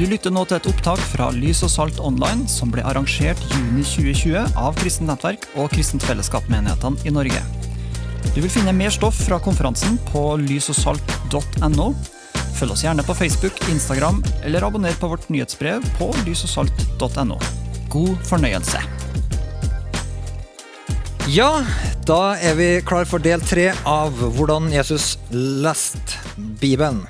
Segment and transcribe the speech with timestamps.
[0.00, 3.82] Du lytter nå til et opptak fra Lys og Salt Online, som ble arrangert juni
[3.84, 7.42] 2020 av Kristent Nettverk og Kristent Fellesskap-menighetene i Norge.
[8.32, 11.90] Du vil finne mer stoff fra konferansen på lysogsalt.no.
[12.56, 17.36] Følg oss gjerne på Facebook, Instagram eller abonner på vårt nyhetsbrev på lysogsalt.no.
[17.92, 18.80] God fornøyelse.
[21.28, 21.50] Ja,
[22.08, 26.24] da er vi klar for del tre av hvordan Jesus leste
[26.64, 27.04] Bibelen.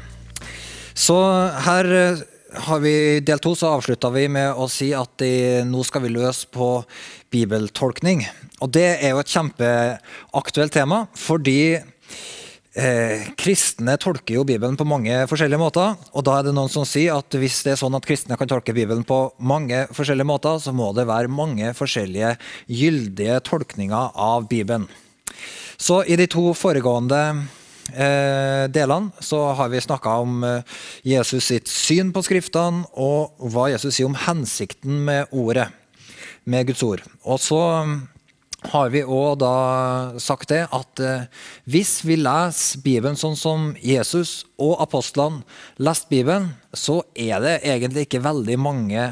[0.99, 1.23] Så
[1.71, 5.85] her eh, har vi del to så avslutta vi med å si at de, nå
[5.87, 6.81] skal vi løse på
[7.33, 8.25] bibeltolkning.
[8.61, 15.23] Og det er jo et kjempeaktuelt tema, fordi eh, kristne tolker jo Bibelen på mange
[15.31, 15.95] forskjellige måter.
[16.11, 18.51] Og da er det noen som sier at hvis det er sånn at kristne kan
[18.51, 22.35] tolke Bibelen på mange forskjellige måter, så må det være mange forskjellige
[22.67, 24.91] gyldige tolkninger av Bibelen.
[25.80, 27.23] Så i de to foregående
[28.73, 33.96] delene så har vi snakka om eh, Jesus sitt syn på Skriftene, og hva Jesus
[33.96, 35.69] sier om hensikten med ordet,
[36.45, 37.05] med Guds ord.
[37.24, 37.61] Og så
[38.68, 39.55] har vi òg da
[40.21, 41.29] sagt det at eh,
[41.71, 45.41] hvis vi leser Bibelen sånn som Jesus og apostlene
[45.80, 49.07] leste Bibelen, så er det egentlig ikke veldig mange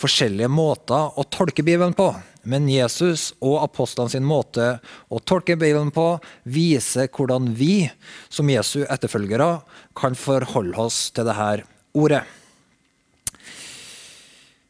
[0.00, 2.14] forskjellige måter å tolke Bibelen på.
[2.44, 4.78] Men Jesus og apostlene sin måte
[5.08, 6.06] å tolke Bibelen på
[6.44, 7.88] viser hvordan vi
[8.32, 9.50] som Jesu etterfølgere
[9.96, 12.24] kan forholde oss til dette ordet.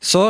[0.04, 0.26] Så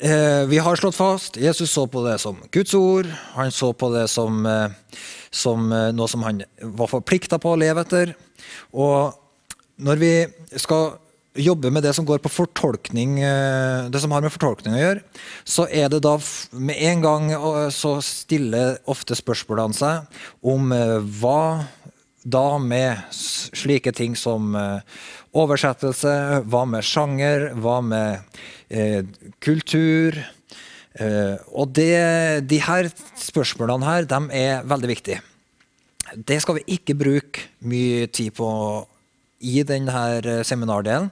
[0.00, 3.06] Eh, vi har slått fast Jesus så på det som Guds ord.
[3.34, 4.70] Han så på det som, eh,
[5.30, 8.12] som eh, noe som han var forplikta på å leve etter.
[8.70, 9.18] Og
[9.82, 10.12] når vi
[10.54, 10.92] skal
[11.38, 13.16] jobbe med det som går på fortolkning,
[13.90, 15.02] det som har med fortolkning å gjøre,
[15.46, 16.16] så er det da
[16.52, 17.28] med en gang
[17.74, 20.72] så stiller ofte spørsmålene seg om
[21.20, 21.42] hva
[22.28, 24.56] da med slike ting som
[25.36, 26.14] oversettelse,
[26.48, 29.04] hva med sjanger, hva med eh,
[29.44, 30.18] kultur.
[30.98, 35.22] Eh, og det, de her spørsmålene her, de er veldig viktige.
[36.16, 38.48] Det skal vi ikke bruke mye tid på
[39.40, 41.10] i denne eh, seminardelen.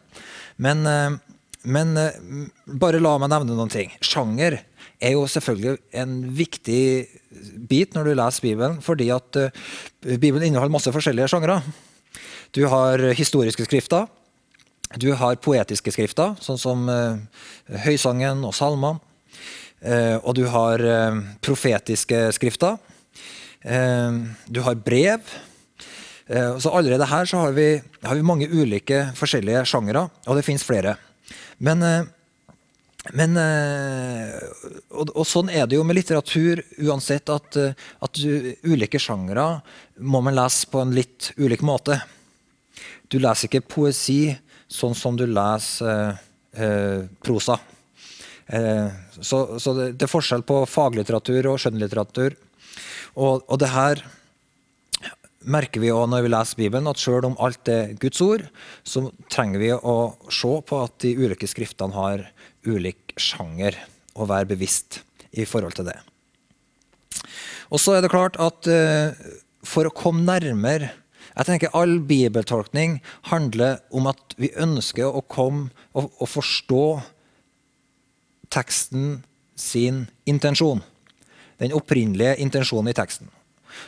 [0.57, 1.17] Men, eh,
[1.63, 2.19] men eh,
[2.67, 3.93] bare la meg nevne noen ting.
[4.05, 4.61] Sjanger
[4.97, 6.83] er jo selvfølgelig en viktig
[7.69, 9.37] bit når du leser Bibelen, fordi at
[10.01, 11.59] Bibelen inneholder masse forskjellige sjangre.
[12.57, 14.07] Du har historiske skrifter.
[14.97, 16.87] Du har poetiske skrifter, sånn som
[17.85, 19.03] Høysangen og salmene.
[20.23, 20.81] Og du har
[21.45, 22.79] profetiske skrifter.
[23.61, 25.37] du har brev.
[26.27, 27.69] Så allerede her så har vi,
[28.03, 30.97] har vi mange ulike forskjellige sjangere, og det fins flere.
[31.63, 31.85] Men,
[33.15, 33.39] men
[34.91, 37.61] og, og, sånn er det jo med litteratur uansett, at,
[38.03, 39.47] at du, ulike sjangere
[40.03, 42.01] må man lese på en litt ulik måte.
[43.07, 44.35] Du leser ikke poesi
[44.67, 46.17] sånn som du leser
[46.57, 47.59] eh, prosa.
[48.47, 48.89] Eh,
[49.21, 52.37] så, så det, det, er forskjell på faglitteratur og skjønnlitteratur.
[53.17, 54.03] Og, og det her
[55.47, 58.45] merker vi også når vi leser Bibelen, at selv om alt er Guds ord,
[58.87, 59.97] så trenger vi å
[60.33, 62.27] se på at de ulike skriftene har
[62.67, 63.79] ulik sjanger,
[64.17, 65.03] og være bevisst
[65.37, 65.97] i forhold til det.
[67.69, 69.12] Og så er det klart at eh,
[69.67, 70.95] for å komme nærmere
[71.37, 76.84] jeg tenker All bibeltolkning handler om at vi ønsker å komme og, og forstå
[78.57, 79.19] teksten
[79.57, 80.81] sin intensjon.
[81.61, 83.28] Den opprinnelige intensjonen i teksten.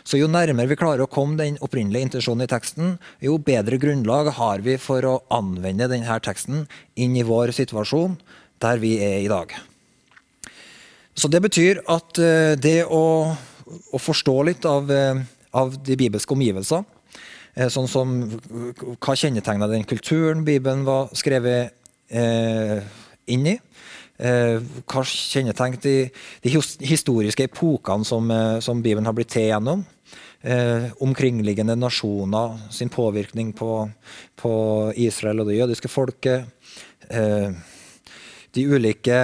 [0.05, 4.33] Så Jo nærmere vi klarer å komme den opprinnelige intensjonen i teksten, jo bedre grunnlag
[4.39, 6.67] har vi for å anvende denne teksten
[6.97, 8.19] inn i vår situasjon
[8.63, 9.55] der vi er i dag.
[11.19, 13.35] Så Det betyr at eh, det å,
[13.93, 16.85] å forstå litt av, eh, av de bibelske omgivelser
[17.59, 18.15] Eh, sånn som
[19.03, 21.75] hva kjennetegna den kulturen Bibelen var skrevet
[22.07, 22.85] eh,
[23.27, 23.57] inn i?
[24.19, 24.59] Eh,
[24.91, 25.95] hva kjennetegner de,
[26.43, 26.53] de,
[26.89, 29.85] historiske epokene som, eh, som, Bibelen har blitt til gjennom?
[30.43, 33.89] Eh, omkringliggende nasjoner sin påvirkning på,
[34.39, 34.53] på,
[34.99, 36.75] Israel og det jødiske folket.
[37.09, 37.51] Eh,
[38.55, 39.23] de ulike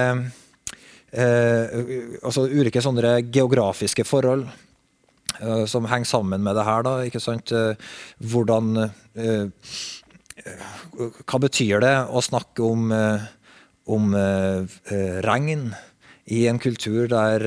[1.15, 4.49] altså ulike sånne geografiske forhold
[5.41, 6.83] Eh, som henger sammen med det her.
[6.85, 7.51] Da, ikke sant?
[7.51, 7.75] Eh,
[8.31, 9.47] hvordan eh,
[11.25, 12.91] Hva betyr det å snakke om,
[13.85, 14.15] om
[15.25, 15.67] regn
[16.25, 17.43] i en kultur der,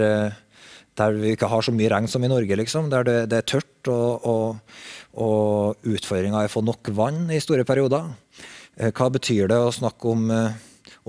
[0.98, 3.48] der vi ikke har så mye regn som i Norge, liksom, der det, det er
[3.54, 4.76] tørt og, og,
[5.18, 8.06] og utfordringa er å få nok vann i store perioder.
[8.78, 10.30] Hva betyr det å snakke om,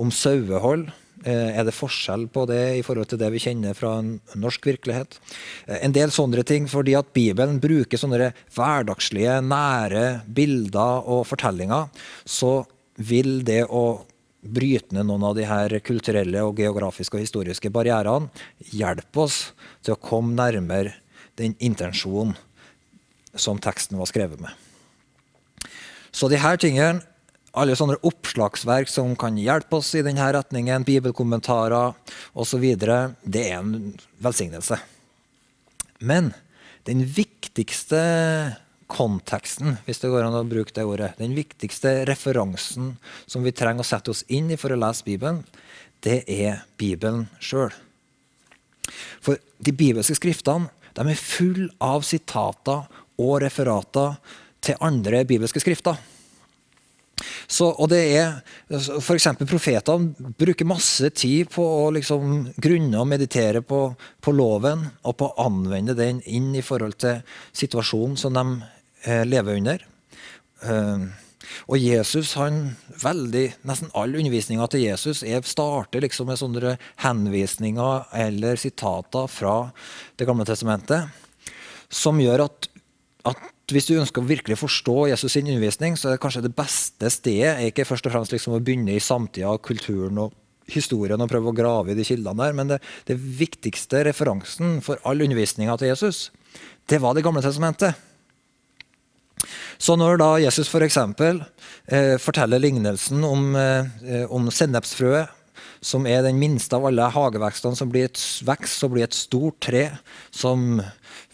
[0.02, 0.88] om sauehold?
[1.20, 4.64] Eh, er det forskjell på det i forhold til det vi kjenner fra en norsk
[4.70, 5.18] virkelighet?
[5.66, 11.90] Eh, en del sånne ting, fordi at Bibelen bruker sånne hverdagslige, nære bilder og fortellinger,
[12.24, 12.62] så
[12.96, 14.00] vil det å
[14.40, 18.30] bryte ned noen av de her kulturelle, og geografiske og historiske barrierene.
[18.72, 19.50] Hjelpe oss
[19.84, 20.96] til å komme nærmere
[21.40, 22.36] den intensjonen
[23.34, 24.50] som teksten var skrevet med.
[26.10, 27.04] Så de her tingene,
[27.54, 31.94] alle sånne oppslagsverk som kan hjelpe oss i denne retningen, bibelkommentarer
[32.34, 33.92] osv., det er en
[34.22, 34.78] velsignelse.
[36.00, 36.32] Men
[36.88, 38.00] den viktigste
[38.90, 42.96] konteksten, hvis det går an å bruke det ordet, den viktigste referansen
[43.30, 45.44] som vi trenger å sette oss inn i for å lese Bibelen,
[46.04, 47.72] det er Bibelen sjøl.
[49.22, 52.88] For de bibelske skriftene de er full av sitater
[53.20, 54.16] og referater
[54.64, 55.98] til andre bibelske skrifter.
[57.50, 58.38] Så, og det er,
[59.04, 63.82] for profetene bruker masse tid på å liksom grunne og meditere på,
[64.20, 67.20] på, loven og på å anvende den inn i forhold til
[67.52, 68.46] situasjonen som de
[69.06, 69.84] lever under.
[70.62, 71.04] Eh,
[71.70, 78.10] og Jesus, han, veldig, Nesten all undervisninga til Jesus er, starter liksom med sånne henvisninger
[78.26, 79.56] eller sitater fra
[80.18, 81.08] Det gamle testamentet,
[81.90, 82.68] som gjør at,
[83.26, 83.40] at
[83.72, 87.10] hvis du ønsker å virkelig forstå Jesus' sin undervisning, så er det kanskje det beste
[87.10, 90.36] stedet er ikke først og fremst liksom å begynne i samtida, kulturen og
[90.70, 95.02] historien og prøve å grave i de kildene der, men det, det viktigste referansen for
[95.06, 96.28] all undervisninga til Jesus,
[96.90, 97.98] det var Det gamle testamentet.
[99.80, 100.98] Så når da Jesus f.eks.
[101.16, 101.44] For
[101.90, 105.36] eh, forteller lignelsen om, eh, om sennepsfrøet,
[105.80, 109.56] som er den minste av alle hagevekstene som blir et vekst og blir et stort
[109.64, 109.86] tre,
[110.28, 110.82] som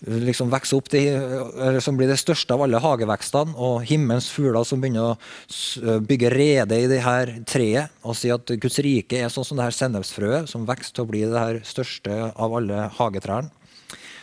[0.06, 4.82] liksom vokser opp til, som blir det største av alle hagevekstene, og himmelens fugler som
[4.82, 9.49] begynner å bygge rede i det her treet og si at Guds rike er sånn
[9.49, 13.50] som det her sennepsfrøet, som vokser til å bli det her største av alle hagetrærne,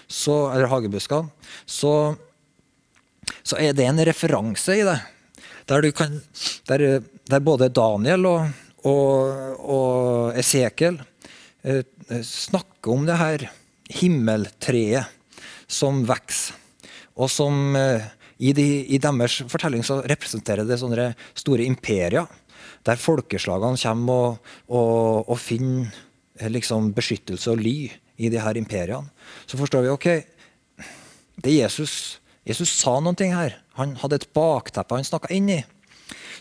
[0.08, 2.16] eller hagebuskene, så,
[3.44, 5.00] så, er det en referanse i det.
[5.70, 6.20] Der, kan,
[6.68, 8.48] der, der både Daniel og,
[8.84, 11.00] og, og Esekiel
[11.64, 11.84] eh,
[12.24, 13.48] snakker om det her
[14.02, 15.08] himmeltreet
[15.68, 16.60] som vokser.
[17.14, 18.06] Og som eh,
[18.42, 22.26] i, de, i, deres fortelling så representerer det sånne store imperier.
[22.84, 25.92] Der folkeslagene kommer og, og, og finner
[26.40, 27.78] eh, liksom beskyttelse og ly
[28.18, 29.10] i de her imperiene.
[29.46, 30.10] Så forstår vi ok,
[31.44, 33.58] det er Jesus, Jesus sa noen ting her.
[33.80, 35.62] Han hadde et bakteppe han snakka inn i.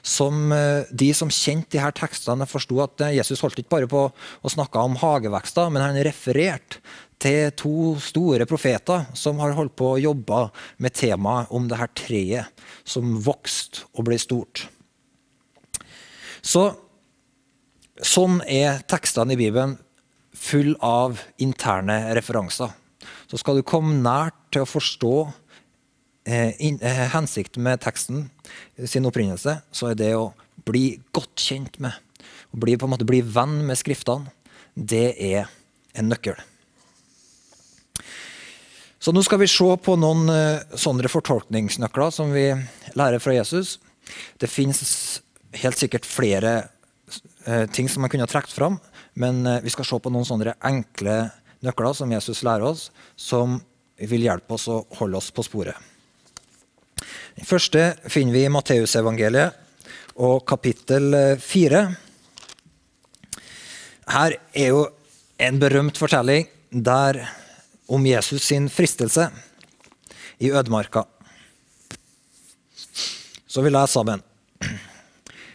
[0.02, 4.08] Som eh, de som kjente de her tekstene, forsto at Jesus holdt ikke bare på
[4.10, 6.82] å snakke om hagevekster, men han refererte
[7.22, 10.48] til to store profeter som har holdt på å jobbe
[10.82, 14.66] med temaet om det her treet som vokste og ble stort.
[16.42, 16.72] Så,
[18.02, 19.76] sånn er tekstene i Bibelen
[20.34, 22.72] full av interne referanser.
[23.30, 25.32] Så skal du komme nært til å forstå eh,
[26.24, 28.30] in, eh, hensikten med teksten
[28.86, 30.32] sin opprinnelse, så er det å
[30.66, 31.92] bli godt kjent med,
[32.54, 34.30] å bli, på en måte bli venn med skriftene,
[34.76, 35.50] det er
[35.98, 36.38] en nøkkel.
[39.02, 40.30] Så nå skal vi se på noen
[40.78, 42.46] sånne fortolkningsnøkler som vi
[42.94, 43.80] lærer fra Jesus.
[44.38, 45.20] Det fins
[45.58, 46.70] helt sikkert flere
[47.74, 48.78] ting som man kunne ha trukket fram,
[49.18, 51.16] men vi skal se på noen sånne enkle
[51.66, 53.58] nøkler som Jesus lærer oss, som
[53.98, 55.91] vil hjelpe oss å holde oss på sporet.
[57.32, 57.82] Den første
[58.12, 59.54] finner vi i Matteusevangeliet
[60.20, 61.78] og kapittel 4.
[64.12, 64.82] Her er jo
[65.40, 67.22] en berømt fortelling der
[67.88, 69.30] om Jesus sin fristelse
[70.44, 71.06] i ødemarka.
[73.48, 74.22] Så vi leser sammen.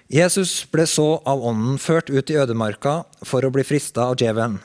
[0.09, 4.57] Jesus ble så av ånden ført ut i ødemarka for å bli frista av djevelen.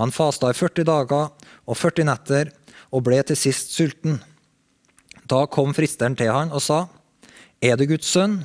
[0.00, 1.30] Han fasta i 40 dager
[1.64, 2.52] og 40 netter
[2.90, 4.20] og ble til sist sulten.
[5.32, 6.84] Da kom fristeren til han og sa,
[7.62, 8.42] Er du Guds sønn,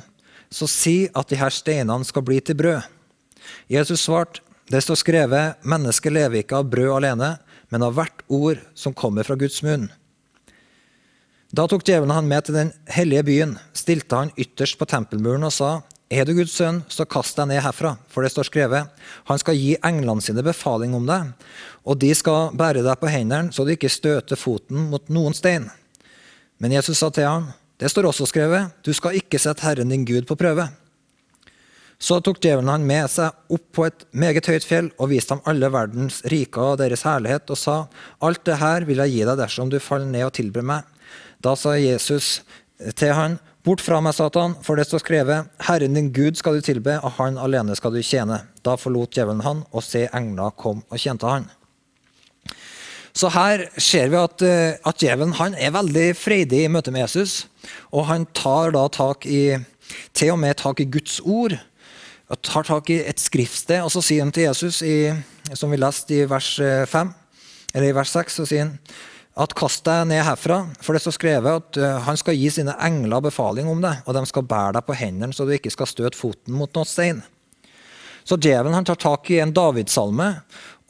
[0.48, 2.86] så si at de her steinene skal bli til brød.
[3.68, 4.40] Jesus svarte,
[4.70, 7.38] Det står skrevet, mennesket lever ikke av brød alene,
[7.72, 9.88] men av hvert ord som kommer fra Guds munn.
[11.52, 15.52] Da tok djevelen han med til den hellige byen, stilte han ytterst på tempelmuren og
[15.52, 15.70] sa,
[16.10, 18.88] Er du Guds sønn, så kast deg ned herfra, for det står skrevet,
[19.28, 21.32] han skal gi englene sine befaling om deg,
[21.84, 25.68] og de skal bære deg på hendene så du ikke støter foten mot noen stein.
[26.58, 27.48] Men Jesus sa til ham,
[27.78, 30.66] det står også skrevet, du skal ikke sette Herren din Gud på prøve.
[31.98, 35.42] Så tok djevelen han med seg opp på et meget høyt fjell og viste ham
[35.50, 37.76] alle verdens riker og deres herlighet, og sa,
[38.22, 40.86] Alt det her vil jeg gi deg dersom du faller ned og tilber meg.
[41.42, 42.40] Da sa Jesus
[42.98, 46.64] til han, Bort fra meg, Satan, for det står skrevet, Herren din Gud skal du
[46.64, 48.38] tilbe, og han alene skal du tjene.
[48.64, 51.50] Da forlot djevelen han, og se, engler kom og tjente han.
[53.18, 57.48] Så her ser vi at, eh, at djevelen er veldig freidig i møte med Jesus.
[57.90, 59.58] Og han tar da tak i,
[60.14, 61.56] til og med tak i Guds ord
[62.28, 65.08] og tar tak i et skriftsted, og så sier han til Jesus, i,
[65.56, 67.12] som vi leste i vers 5,
[67.72, 68.74] eller i vers 6, så sier han
[69.38, 72.74] at kast deg ned herfra, for det står skrevet at uh, han skal gi sine
[72.84, 75.88] engler befaling om deg, og de skal bære deg på hendene så du ikke skal
[75.88, 77.22] støte foten mot noen stein.
[78.26, 80.28] Så djevelen tar tak i en Davidsalme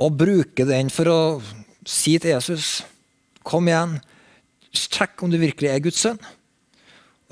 [0.02, 1.20] og bruker den for å
[1.88, 2.78] si til Jesus
[3.48, 3.94] Kom igjen,
[4.76, 6.18] sjekk om du virkelig er Guds sønn.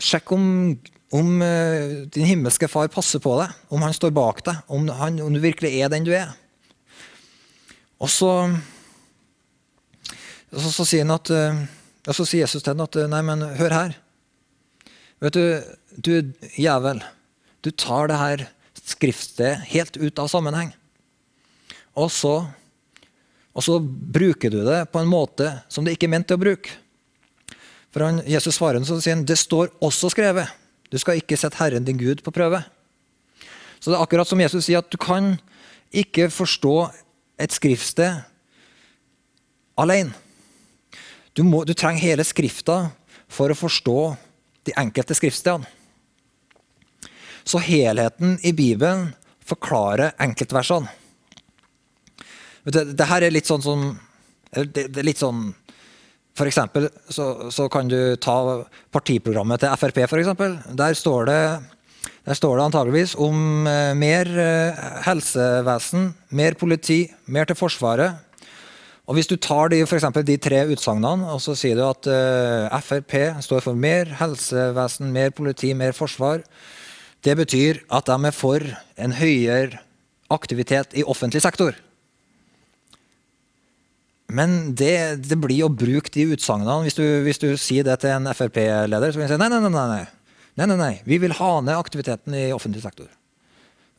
[0.00, 0.46] Sjekk om,
[1.12, 5.18] om uh, din himmelske far passer på deg, om han står bak deg, om, han,
[5.20, 6.32] om du virkelig er den du er.
[8.00, 8.30] Og så
[10.56, 11.30] og så, så, sier han at,
[12.06, 13.96] og så sier Jesus til ham at nei, men hør her.
[15.20, 15.44] Vet du,
[16.00, 16.12] du
[16.56, 17.02] jævel,
[17.64, 18.44] du tar det her
[18.86, 20.70] skriftet helt ut av sammenheng.
[21.96, 22.34] Og så,
[23.56, 26.42] og så bruker du det på en måte som det ikke er ment til å
[26.42, 26.74] bruke.
[27.94, 30.52] For han, Jesus svarer så sier han, det står også skrevet.
[30.92, 32.60] Du skal ikke sette Herren din Gud på prøve.
[33.80, 35.38] Så det er akkurat som Jesus sier, at du kan
[35.96, 36.76] ikke forstå
[37.40, 38.20] et skriftsted
[39.80, 40.12] alene.
[41.36, 42.90] Du, må, du trenger hele Skrifta
[43.28, 43.98] for å forstå
[44.68, 45.68] de enkelte skriftstedene.
[47.46, 49.10] Så helheten i Bibelen
[49.46, 50.90] forklarer enkeltversene.
[52.66, 53.86] Det, det her er litt sånn som
[54.50, 55.50] det, det er litt sånn
[56.36, 58.36] for eksempel, så, så, kan du ta
[58.92, 60.02] partiprogrammet til Frp.
[60.04, 60.58] Eksempel.
[60.76, 61.38] Der står det,
[62.26, 68.20] der står det antageligvis om eh, mer eh, helsevesen, mer politi, mer til Forsvaret,
[69.06, 72.08] og Hvis du tar de, for de tre utsagnene og så sier du at
[72.82, 76.42] Frp står for mer helsevesen, mer politi, mer forsvar,
[77.22, 78.66] det betyr at de er for
[78.98, 79.78] en høyere
[80.26, 81.78] aktivitet i offentlig sektor.
[84.26, 86.80] Men det, det blir jo brukt i utsagnene.
[86.86, 89.70] Hvis, hvis, du sier det til en Frp-leder, så vil de si nei, nei, nei,
[89.70, 90.02] nei.
[90.58, 90.92] nei, nei, nei.
[91.06, 93.08] Vi vil ha ned aktiviteten i offentlig sektor.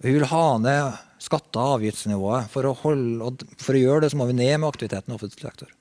[0.04, 2.52] Vi vil ha ned skatte- og avgiftsnivået.
[2.54, 5.48] For å, holde, for å, gjøre det, så må vi ned med aktiviteten i offentlig
[5.48, 5.72] sektor.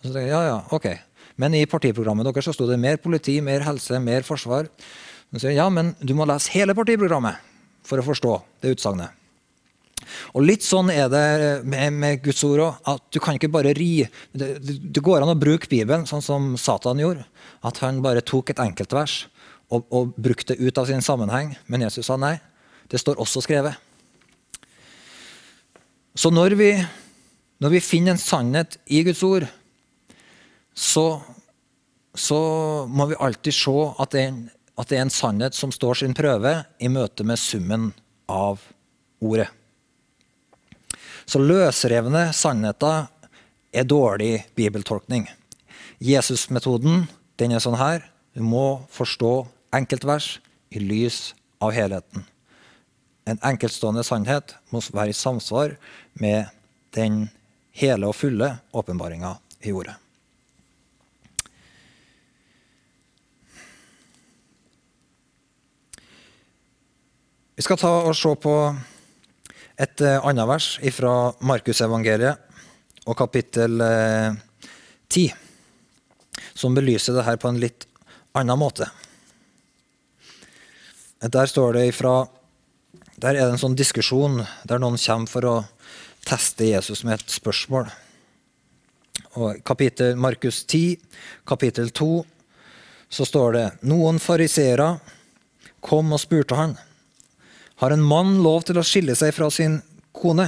[0.00, 0.88] Og så tenker jeg, ja, ja, ok.
[1.40, 4.72] Men i partiprogrammet deres så sto det mer politi, mer helse, mer forsvar.
[5.32, 7.52] Så sier jeg, ja, men du må lese hele partiprogrammet
[7.86, 9.21] for å forstå det utsagnet.
[10.32, 11.26] Og Litt sånn er det
[11.68, 12.80] med, med Guds ord òg.
[12.94, 16.52] At du kan ikke bare ri det, det, går an å bruke Bibelen sånn som
[16.60, 17.26] Satan gjorde.
[17.66, 19.24] At han bare tok et enkeltvers
[19.72, 21.54] og, og brukte det ut av sin sammenheng.
[21.66, 22.36] Men Jesus sa nei.
[22.90, 23.78] Det står også skrevet.
[26.14, 26.72] Så når vi,
[27.62, 29.46] når vi finner en sannhet i Guds ord,
[30.76, 31.06] så,
[32.12, 32.40] så
[32.88, 34.42] må vi alltid se at det, en,
[34.76, 37.90] at det, er en sannhet som står sin prøve i møte med summen
[38.28, 38.60] av
[39.24, 39.48] ordet.
[41.26, 43.06] Så løsrevne sannheter
[43.72, 45.28] er dårlig bibeltolkning.
[46.02, 47.06] Jesusmetoden
[47.40, 48.04] den er sånn her.
[48.34, 49.32] Du må forstå
[49.74, 50.36] enkeltvers
[50.72, 52.26] i lys av helheten.
[53.28, 55.76] En enkeltstående sannhet må være i samsvar
[56.18, 56.50] med
[56.96, 57.28] den
[57.78, 59.94] hele og fulle åpenbaringa i ordet.
[67.52, 68.52] Vi skal ta og se på
[69.76, 75.32] et eh, annet vers fra Markusevangeliet og kapittel 10, eh,
[76.54, 77.86] som belyser det her på en litt
[78.38, 78.88] annen måte.
[81.22, 82.22] Der står det ifra
[83.22, 85.56] der er det en sånn diskusjon der noen kommer for å
[86.26, 87.86] teste Jesus med et spørsmål.
[89.38, 90.96] Og kapittel Markus 10,
[91.46, 92.08] kapittel 2,
[93.12, 94.96] så står det Noen fariseere
[95.84, 96.74] kom og spurte han.
[97.82, 99.80] Har en mann lov til å skille seg fra sin
[100.14, 100.44] kone?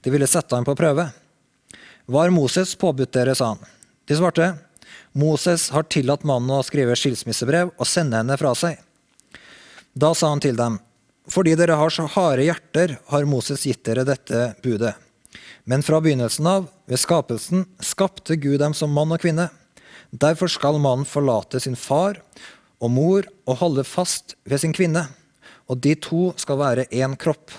[0.00, 1.10] De ville sette ham på prøve.
[2.08, 3.58] Var Moses påbudt dere, sa han.
[4.08, 4.46] De svarte.
[5.12, 8.78] Moses har tillatt mannen å skrive skilsmissebrev og sende henne fra seg.
[9.92, 10.78] Da sa han til dem,
[11.28, 14.94] fordi dere har så harde hjerter, har Moses gitt dere dette budet.
[15.68, 19.50] Men fra begynnelsen av, ved skapelsen, skapte Gud dem som mann og kvinne.
[20.16, 22.22] Derfor skal mannen forlate sin far
[22.80, 25.04] og mor og holde fast ved sin kvinne.
[25.70, 27.52] Og de to skal være én kropp.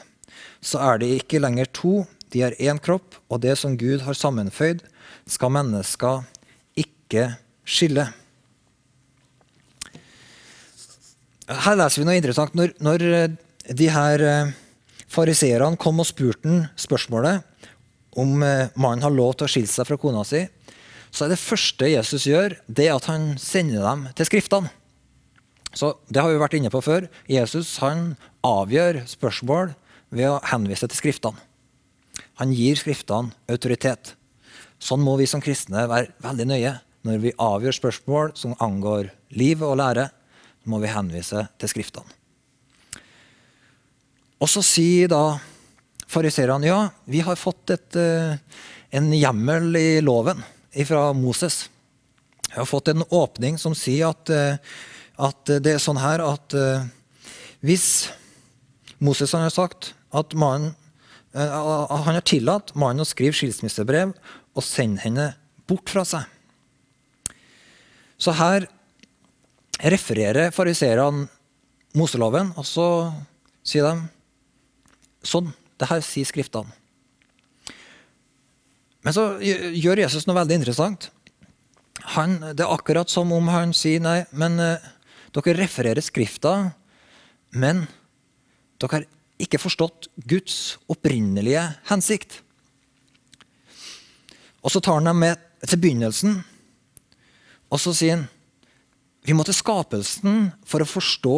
[0.61, 4.17] Så er de ikke lenger to, de er én kropp, og det som Gud har
[4.17, 4.83] sammenføyd,
[5.29, 6.25] skal mennesker
[6.77, 7.31] ikke
[7.65, 8.09] skille.
[11.45, 12.55] Her leser vi noe interessant.
[12.57, 13.05] Når, når
[13.77, 14.53] de her eh,
[15.13, 17.45] fariseerne kom og spurte han spørsmålet
[18.17, 20.43] om eh, mannen har lov til å skille seg fra kona si,
[21.15, 24.71] så er det første Jesus gjør, det at han sender dem til Skriftene.
[25.75, 27.09] Så Det har vi vært inne på før.
[27.27, 28.15] Jesus han
[28.45, 29.73] avgjør spørsmål
[30.15, 31.41] ved å henvise til Skriftene.
[32.39, 34.15] Han gir Skriftene autoritet.
[34.79, 36.75] Sånn må vi som kristne være veldig nøye.
[37.05, 40.09] Når vi avgjør spørsmål som angår liv og lære,
[40.65, 42.07] må vi henvise til Skriftene.
[44.41, 45.37] Og så sier da
[46.11, 48.35] fariseerne ja, vi har fått et, eh,
[48.95, 50.43] en hjemmel i loven
[50.85, 51.65] fra Moses.
[52.49, 54.57] Vi har fått en åpning som sier at, eh,
[55.15, 56.87] at det er sånn her at eh,
[57.65, 58.09] hvis
[59.03, 60.73] Moses har sagt at mannen
[61.35, 64.13] han har tillatt mannen å skrive skilsmissebrev
[64.55, 65.25] og sende henne
[65.67, 66.23] bort fra seg.
[68.15, 68.69] Så her
[69.83, 71.27] refererer fariseerne
[71.95, 72.87] Moseloven, og så
[73.63, 75.51] sier de sånn.
[75.79, 76.71] Det her sier Skriftene.
[79.03, 81.09] Men så gjør Jesus noe veldig interessant.
[82.15, 84.57] Han, det er akkurat som om han sier nei, men
[85.35, 86.55] dere refererer Skrifta,
[87.51, 87.85] men
[88.79, 89.07] dere har
[89.41, 92.39] ikke forstått Guds opprinnelige hensikt.
[94.63, 96.39] Og så tar han dem med til begynnelsen,
[97.69, 98.25] og så sier han
[99.25, 101.37] vi må til skapelsen for å forstå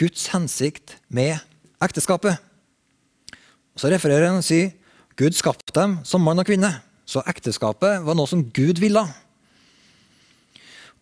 [0.00, 1.36] Guds hensikt med
[1.84, 2.40] ekteskapet.
[3.76, 4.72] Og Så refererer han og sier
[5.18, 6.70] Gud skapte dem som mann og kvinne.
[7.04, 9.02] Så ekteskapet var noe som Gud ville.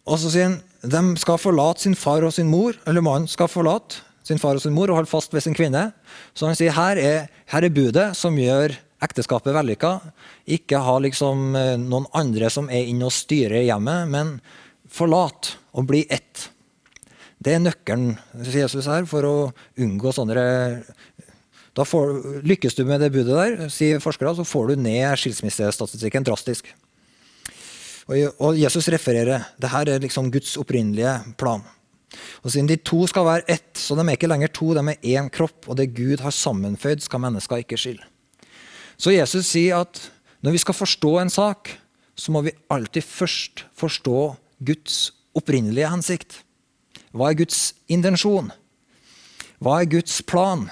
[0.07, 3.51] Og så sier han de skal forlate sin far og sin mor, eller mannen skal
[3.51, 5.89] forlate sin far og sin mor og holde fast ved sin kvinne.
[6.35, 9.97] Så han sier her er, her er budet som gjør ekteskapet vellykka.
[10.57, 14.37] Ikke ha liksom eh, noen andre som er inne og styrer hjemmet, men
[14.91, 16.49] forlat og bli ett.
[17.43, 18.15] Det er nøkkelen
[18.47, 19.37] sier Jesus her, for å
[19.83, 20.47] unngå sånne
[21.77, 26.25] da får, Lykkes du med det budet der, sier forskere, så får du ned skilsmissestatistikken
[26.25, 26.71] drastisk.
[28.07, 31.65] Og Jesus refererer det her er liksom Guds opprinnelige plan.
[32.45, 35.19] Og Siden de to skal være ett, så de er ikke lenger to, de er
[35.19, 35.67] én kropp.
[35.69, 38.05] Og det Gud har sammenføyd, skal mennesker ikke skille.
[38.97, 40.01] Så Jesus sier at
[40.41, 41.75] når vi skal forstå en sak,
[42.17, 46.39] så må vi alltid først forstå Guds opprinnelige hensikt.
[47.13, 48.53] Hva er Guds intensjon?
[49.61, 50.69] Hva er Guds plan?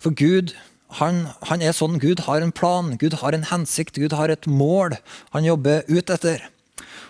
[0.00, 0.54] For Gud
[0.98, 1.98] han, han, er sånn.
[2.02, 4.98] Gud har en plan, Gud har en hensikt, Gud har et mål
[5.32, 6.44] han jobber ut etter.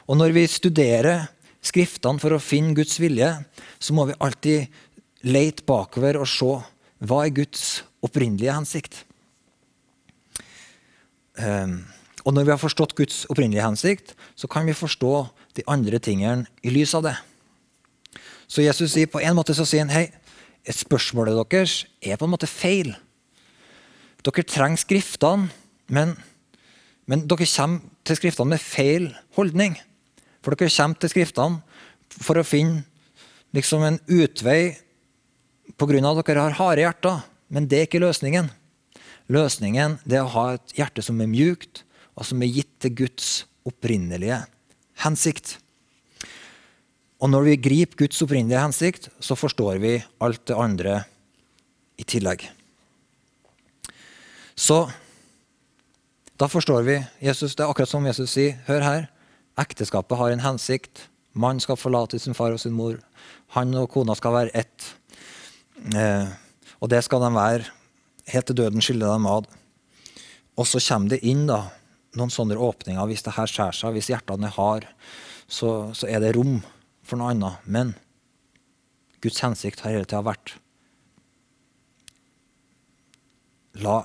[0.07, 1.29] Og når vi studerer
[1.63, 3.29] Skriftene for å finne Guds vilje,
[3.79, 4.67] så må vi alltid
[5.23, 6.57] lete bakover og se
[7.07, 9.05] hva er Guds opprinnelige hensikt.
[11.39, 11.85] Um,
[12.27, 15.13] og når vi har forstått Guds opprinnelige hensikt, så kan vi forstå
[15.59, 17.15] de andre tingene i lys av det.
[18.51, 20.11] Så Jesus sier på en måte så sier han, hei,
[20.67, 22.93] spørsmålet deres er på en måte feil.
[24.23, 25.51] Dere trenger Skriftene,
[25.91, 26.15] men,
[27.11, 29.75] men dere kommer til Skriftene med feil holdning.
[30.43, 31.63] For dere kommer til Skriftene
[32.23, 32.85] for å finne
[33.57, 34.77] liksom en utvei
[35.77, 35.99] pga.
[35.99, 37.23] at dere har harde hjerter.
[37.53, 38.49] Men det er ikke løsningen.
[39.29, 41.83] Løsningen er å ha et hjerte som er mjukt,
[42.17, 44.43] og som er gitt til Guds opprinnelige
[45.05, 45.59] hensikt.
[47.23, 51.03] Og når vi griper Guds opprinnelige hensikt, så forstår vi alt det andre
[52.01, 52.49] i tillegg.
[54.57, 54.85] Så
[56.41, 58.59] da forstår vi Jesus, Det er akkurat som Jesus sier.
[58.67, 59.09] Hør her.
[59.59, 61.09] Ekteskapet har en hensikt.
[61.33, 62.99] Mann skal forlate sin far og sin mor.
[63.57, 64.95] Han og kona skal være ett.
[65.95, 66.29] Eh,
[66.81, 67.69] og det skal de være
[68.33, 69.47] helt til døden skiller dem ad.
[70.57, 71.71] Og så kommer det inn da,
[72.19, 73.07] noen sånne åpninger.
[73.09, 74.91] Hvis det her skjærer seg, hvis hjertene er harde,
[75.49, 76.61] så, så, er det rom
[77.05, 77.65] for noe annet.
[77.65, 77.95] Men
[79.23, 80.57] Guds hensikt har hele tida vært
[83.81, 84.03] La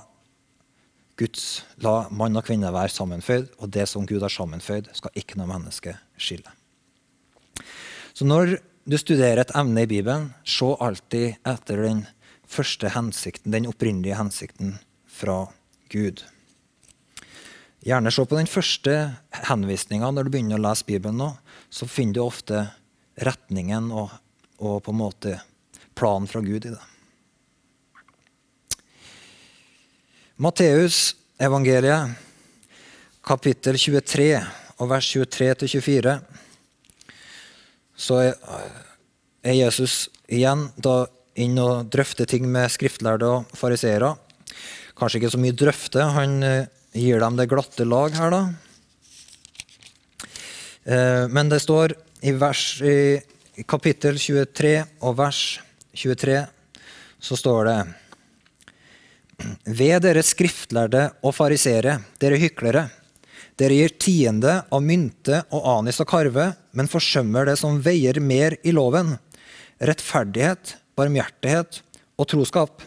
[1.18, 5.38] Guds, la mann og kvinne være sammenføyd, og det som Gud har sammenføyd, skal ikke
[5.40, 6.52] noe menneske skille.
[8.14, 12.04] Så når du studerer et emne i Bibelen, se alltid etter den
[12.48, 14.76] første hensikten, den opprinnelige hensikten
[15.10, 15.44] fra
[15.92, 16.22] Gud.
[17.84, 18.94] Gjerne se på den første
[19.48, 21.18] henvisninga når du begynner å lese Bibelen.
[21.18, 21.36] nå,
[21.70, 22.64] Så finner du ofte
[23.18, 24.10] retningen og,
[24.58, 25.40] og på en måte
[25.94, 26.82] planen fra Gud i det.
[30.38, 32.12] Matteus evangeliet,
[33.26, 34.36] kapittel 23,
[34.78, 36.12] og vers 23-24,
[37.98, 39.96] så er Jesus
[40.30, 41.08] igjen da
[41.42, 44.12] inn og drøfter ting med skriftlærde og fariseere.
[44.94, 46.06] Kanskje ikke så mye drøfte.
[46.14, 48.42] Han eh, gir dem det glatte lag her, da.
[50.86, 55.46] Eh, men det står i, vers, i kapittel 23 og vers
[55.98, 56.44] 23
[57.18, 57.80] så står det
[59.64, 62.88] Ved dere skriftlærde og farisere, dere hyklere.
[63.58, 68.56] Dere gir tiende av mynte og anis og karve, men forsømmer det som veier mer
[68.62, 69.16] i loven.
[69.82, 71.80] Rettferdighet, barmhjertighet
[72.18, 72.82] og troskap.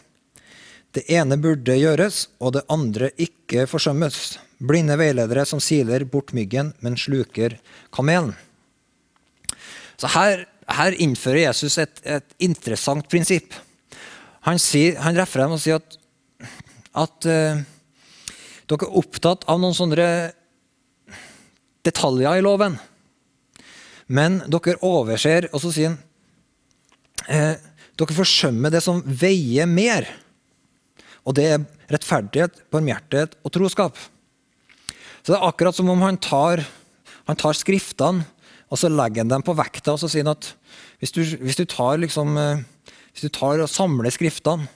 [0.92, 4.38] Det ene burde gjøres, og det andre ikke forsømmes.
[4.60, 7.56] Blinde veiledere som siler bort myggen, men sluker
[7.96, 8.36] kamelen.
[10.00, 13.56] Så her, her innfører Jesus et, et interessant prinsipp.
[14.48, 15.98] Han, sier, han dem og sier at,
[16.98, 17.62] at uh,
[18.72, 20.08] dere er opptatt av noen sånne
[21.86, 22.78] detaljer i loven.
[24.12, 26.00] Men dere overser Og så sier han
[27.32, 27.56] eh,
[28.00, 30.08] dere forsømmer det som veier mer.
[31.28, 34.00] Og det er rettferdighet, barmhjertighet og troskap.
[35.22, 36.64] Så det er akkurat som om han tar,
[37.28, 38.26] han tar skriftene
[38.72, 40.48] og så legger han dem på vekta og så sier han at
[41.02, 42.64] hvis du, hvis du tar liksom, eh,
[43.12, 44.70] hvis du tar og samler skriftene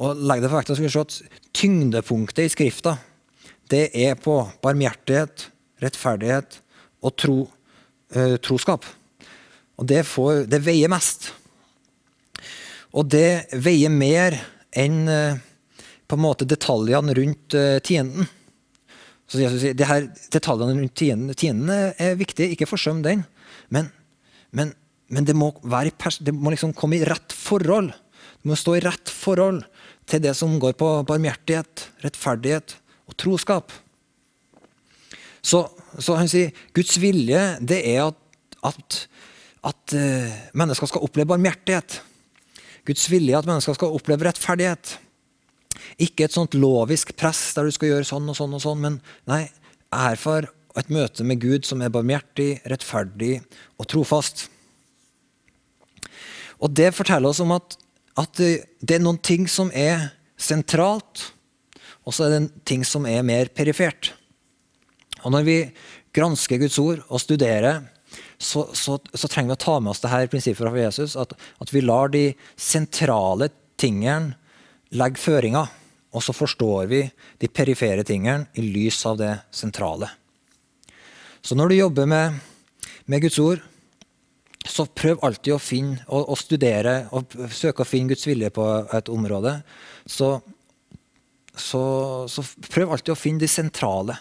[0.00, 2.96] og legg det for vekta, så skal vi se at tyngdepunktet i skrifta
[3.72, 5.48] det er på barmhjertighet,
[5.82, 6.58] rettferdighet
[7.04, 7.38] og tro,
[8.14, 8.84] eh, troskap.
[9.80, 11.32] Og det, får, det, veier mest.
[12.94, 14.36] Og det veier mer
[14.70, 15.40] enn eh,
[16.06, 18.28] på en måte detaljene rundt eh, tienden.
[19.24, 23.24] Så Jesus sier, det her Detaljene rundt tienden, tienden er viktig, ikke forsøm den.
[23.72, 23.88] Men,
[24.52, 24.74] men,
[25.08, 27.90] men det, må være, det må liksom komme i rett forhold.
[28.44, 29.62] Det må stå i rett forhold
[30.04, 32.74] til det som går på barmhjertighet, rettferdighet
[33.08, 33.72] og troskap.
[35.40, 35.62] Så,
[35.96, 38.18] så, han sier Guds vilje det er at,
[38.68, 38.98] at,
[39.72, 42.02] at uh, mennesker skal oppleve barmhjertighet.
[42.84, 44.98] Guds vilje er at mennesker skal oppleve rettferdighet.
[46.04, 48.98] Ikke et sånt lovisk press der du skal gjøre sånn og sånn, og sånn, men
[49.30, 49.46] nei,
[49.88, 53.38] erfar et møte med Gud som er barmhjertig, rettferdig
[53.80, 54.50] og trofast.
[56.60, 57.78] Og Det forteller oss om at,
[58.20, 61.30] at det er noen ting som er sentralt,
[62.04, 64.12] og så er det ting som er mer perifert.
[65.24, 65.58] Og Når vi
[66.14, 67.82] gransker Guds ord og studerer,
[68.38, 71.16] så, så, så trenger vi å ta med oss det her prinsippet fra Jesus.
[71.16, 72.26] At, at vi lar de
[72.60, 73.48] sentrale
[73.80, 74.36] tingene
[74.94, 75.70] legge føringer.
[76.14, 77.00] Og så forstår vi
[77.42, 80.10] de perifere tingene i lys av det sentrale.
[81.42, 82.36] Så når du jobber med,
[83.10, 83.64] med Guds ord,
[84.64, 88.64] så prøv alltid å finne og, og, studere og søke å finne Guds vilje på
[88.96, 89.58] et område.
[90.08, 90.38] Så,
[91.52, 91.82] så,
[92.30, 94.16] så prøv alltid å finne de sentrale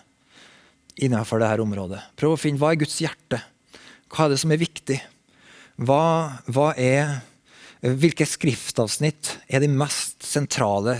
[0.99, 2.01] innenfor dette området.
[2.19, 3.39] Prøv å finne hva er Guds hjerte.
[4.11, 4.99] Hva er det som er viktig?
[5.81, 6.03] Hva,
[6.53, 7.23] hva er,
[7.81, 10.99] hvilke skriftavsnitt er de mest sentrale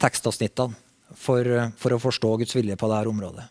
[0.00, 0.74] tekstavsnittene
[1.20, 1.46] for,
[1.78, 3.46] for å forstå Guds vilje på dette området?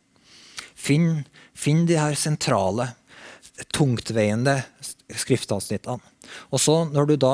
[0.79, 1.21] Finn,
[1.53, 2.95] finn de her sentrale,
[3.75, 4.61] tungtveiende
[5.09, 5.99] skriftavsnittene.
[6.53, 7.33] Og så når du da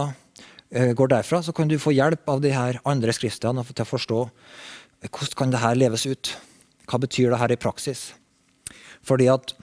[0.71, 3.89] eh, går derfra, så kan du få hjelp av de her andre skriftene til å
[3.89, 4.21] forstå
[5.05, 6.31] hvordan kan dette leves ut.
[6.89, 8.13] Hva betyr det her i praksis?
[9.05, 9.53] Fordi at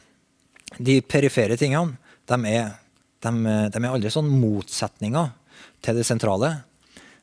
[0.78, 1.98] de perifere tingene
[2.30, 2.74] de er,
[3.24, 3.32] de,
[3.74, 5.32] de er aldri sånn motsetninger
[5.82, 6.54] til det sentrale.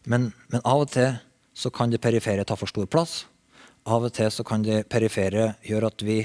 [0.10, 1.16] Men, men, av og til
[1.56, 3.24] så kan det perifere ta for stor plass.
[3.90, 6.22] Av og til så kan det perifere gjøre at vi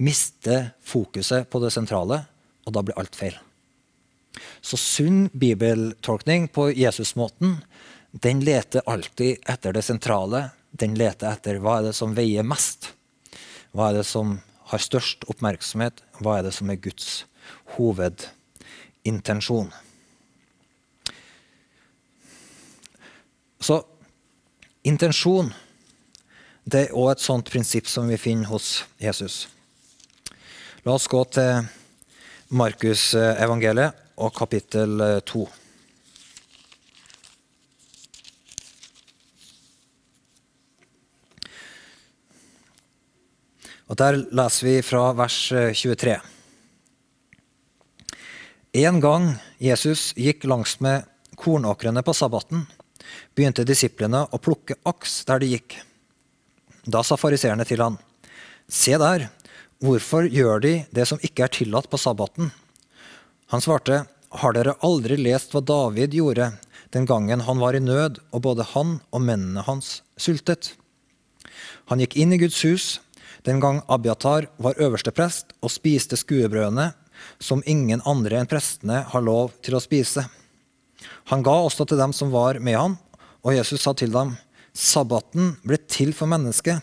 [0.00, 2.22] mister fokuset på det sentrale,
[2.64, 3.36] og da blir alt feil.
[4.60, 7.58] Så sunn bibeltolkning på Jesusmåten
[8.12, 10.50] den leter alltid etter det sentrale.
[10.70, 12.92] Den leter etter hva er det som veier mest.
[13.72, 14.40] Hva er det som
[14.72, 17.24] har størst oppmerksomhet, hva er det som er Guds
[17.76, 19.72] hovedintensjon?
[23.62, 23.80] Så
[24.84, 25.52] intensjon
[26.64, 29.48] det er òg et sånt prinsipp som vi finner hos Jesus.
[30.84, 31.66] La oss gå til
[32.52, 35.42] Markus-evangeliet og kapittel 2.
[43.92, 46.14] Og Der leser vi fra vers 23.
[48.72, 49.26] Eh, en gang
[49.60, 51.04] Jesus gikk langsmed
[51.36, 52.64] kornåkrene på sabbaten,
[53.36, 55.76] begynte disiplene å plukke aks der de gikk.
[56.88, 57.98] Da sa fariseerne til han,
[58.72, 59.26] Se der,
[59.82, 62.48] hvorfor gjør de det som ikke er tillatt på sabbaten?
[63.52, 64.04] Han svarte,
[64.40, 66.54] Har dere aldri lest hva David gjorde
[66.92, 70.70] den gangen han var i nød, og både han og mennene hans sultet?
[71.92, 72.86] Han gikk inn i Guds hus,
[73.44, 76.94] den gang Abiatar var øverste prest og spiste skuebrødene,
[77.44, 80.24] som ingen andre enn prestene har lov til å spise.
[81.28, 82.96] Han ga også til dem som var med han,
[83.44, 84.32] og Jesus sa til dem,
[84.72, 86.80] Sabbaten ble til for mennesket,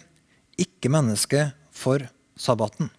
[0.62, 2.06] ikke mennesket for
[2.38, 2.94] sabbaten.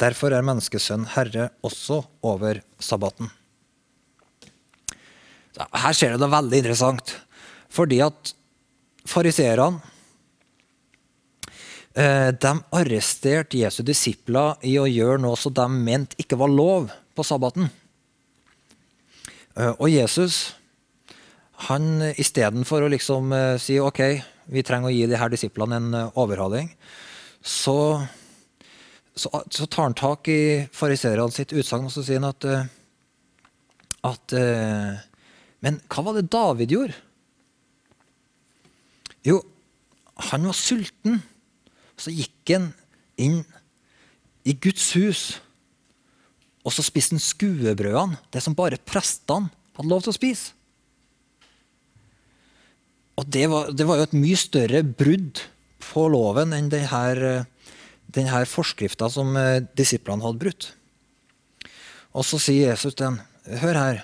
[0.00, 3.30] Derfor er menneskesønn herre også over sabbaten.
[5.58, 7.12] Her ser det veldig interessant,
[7.68, 8.32] fordi at
[9.08, 9.82] fariseerne
[11.92, 16.88] Eh, de arresterte Jesu disipler i å gjøre noe som de mente ikke var lov
[17.12, 17.68] på sabbaten.
[19.60, 20.54] Eh, og Jesus,
[21.68, 24.00] han istedenfor å liksom eh, si ok,
[24.48, 26.72] vi trenger å gi de her disiplene en overhaling,
[27.44, 28.00] så,
[29.14, 32.46] så, så tar han tak i fariseerne sitt utsagn og så sier han at,
[34.08, 34.34] at
[35.62, 36.96] Men hva var det David gjorde
[39.28, 39.42] Jo,
[40.30, 41.20] han var sulten.
[41.98, 42.72] Så gikk han
[43.20, 43.42] inn
[44.48, 45.22] i Guds hus,
[46.66, 50.52] og så spiste han skuebrødene, det som bare prestene hadde lov til å spise.
[53.20, 55.42] Og det var, det var jo et mye større brudd
[55.84, 57.42] på loven enn denne,
[58.14, 60.70] denne forskrifta som eh, disiplene hadde brutt.
[62.12, 63.20] Og så sier Jesus til dem,
[63.62, 64.02] hør her.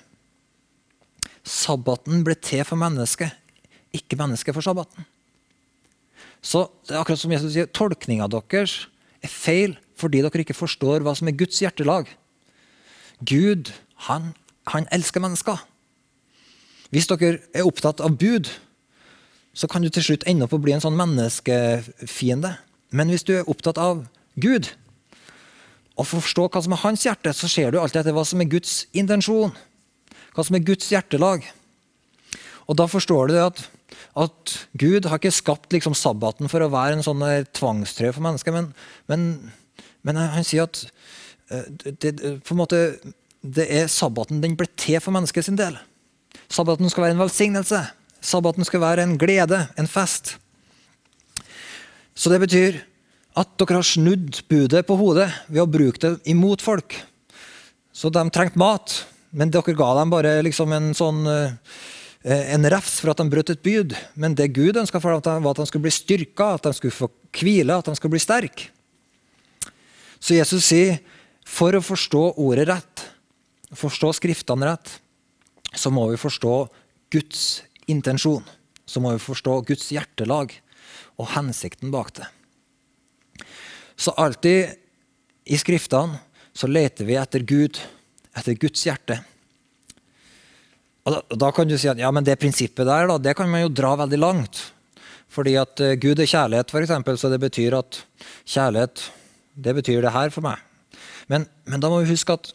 [1.48, 3.32] Sabbaten ble til for mennesket,
[3.96, 5.06] ikke mennesket for sabbaten.
[6.44, 8.86] Så det er akkurat som Jesus sier, tolkninga deres
[9.24, 12.06] er feil fordi dere ikke forstår hva som er Guds hjertelag.
[13.26, 13.72] Gud,
[14.06, 14.30] han,
[14.70, 15.58] han elsker mennesker.
[16.94, 18.46] Hvis dere er opptatt av bud,
[19.58, 22.54] så kan du til slutt ende opp å bli en sånn menneskefiende.
[22.94, 24.04] Men hvis du er opptatt av
[24.40, 24.70] Gud,
[25.98, 28.50] og forstå hva som er hans hjerte, så ser du alltid etter hva som er
[28.50, 29.54] Guds intensjon.
[30.36, 31.46] Hva som er Guds hjertelag.
[32.70, 33.64] Og da forstår du at,
[34.14, 37.24] at Gud har ikke skapt liksom sabbaten for å være en sånn
[37.56, 38.70] tvangstrøye for mennesker, men,
[39.10, 39.28] men,
[40.06, 40.84] men, han sier at
[41.50, 42.14] eh, det,
[42.46, 42.82] på en måte,
[43.42, 45.80] det er sabbaten den ble til for mennesket sin del.
[46.52, 47.82] Sabbaten skal være en velsignelse.
[48.24, 50.36] Sabbaten skal være en glede, en fest.
[52.18, 52.80] Så det betyr
[53.38, 56.96] at dere har snudd budet på hodet ved å bruke det imot folk.
[57.94, 58.94] Så de trengte mat,
[59.30, 61.54] men dere ga dem bare liksom en sånn eh,
[62.26, 63.94] en refs for at de brøt et bud.
[64.18, 66.96] Men det Gud ønska for dem, var at de skulle bli styrka, at de skulle
[66.96, 68.72] få hvile, at de skulle bli sterke.
[70.18, 70.98] Så Jesus sier
[71.46, 73.04] for å forstå ordet rett,
[73.78, 74.96] forstå Skriftene rett,
[75.76, 76.54] så må vi forstå
[77.14, 77.44] Guds
[77.88, 78.42] intensjon.
[78.88, 80.56] Så må vi forstå Guds hjertelag
[81.18, 82.28] og hensikten bak det.
[83.98, 84.74] Så alltid
[85.48, 86.20] i Skriftene
[86.54, 87.78] så leter vi etter Gud,
[88.36, 89.18] etter Guds hjerte.
[91.06, 93.48] Og da, da, kan du si at ja, men det prinsippet der da, det kan
[93.50, 94.60] man jo dra veldig langt.
[95.32, 98.02] Fordi at uh, Gud er kjærlighet, f.eks., så det betyr at
[98.48, 99.08] kjærlighet
[99.58, 100.62] det betyr det her for meg.
[101.28, 102.52] Men, men da må vi huske at,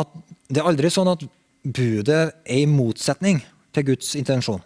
[0.00, 0.14] at
[0.48, 1.26] det er aldri sånn at
[1.62, 3.42] budet er i motsetning
[3.74, 4.62] til Guds intensjon.